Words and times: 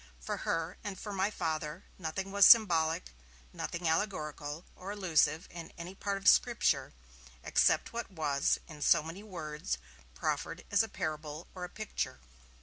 For 0.19 0.37
her, 0.37 0.77
and 0.83 0.97
for 0.99 1.13
my 1.13 1.29
Father, 1.29 1.83
nothing 1.99 2.31
was 2.31 2.47
symbolic, 2.47 3.11
nothing 3.53 3.87
allegorical 3.87 4.65
or 4.75 4.89
allusive 4.89 5.47
in 5.51 5.71
any 5.77 5.93
part 5.93 6.17
of 6.17 6.27
Scripture, 6.27 6.95
except 7.43 7.93
what 7.93 8.09
was, 8.09 8.57
in 8.67 8.81
so 8.81 9.03
many 9.03 9.21
words, 9.21 9.77
proffered 10.15 10.63
as 10.71 10.81
a 10.81 10.89
parable 10.89 11.47
or 11.53 11.65
a 11.65 11.69
picture. 11.69 12.19